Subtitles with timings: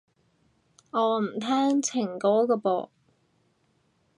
[0.89, 2.89] 我唔聽情歌㗎噃